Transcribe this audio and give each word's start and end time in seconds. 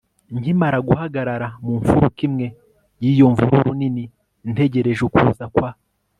nkimara 0.39 0.77
guhagarara 0.87 1.47
mu 1.63 1.71
mfuruka 1.79 2.19
imwe 2.27 2.47
y'iyo 3.03 3.25
mvururu 3.31 3.71
nini 3.79 4.03
ntegereje 4.51 5.01
ukuza 5.07 5.45
kwa 5.55 5.69